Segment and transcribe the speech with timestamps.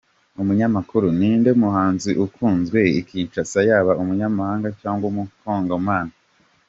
[0.41, 6.13] Umunyamakuru: Ninde muhanzi ukunzwe i Kinshasa yaba umunyamahanga cyangwa umukongomani?.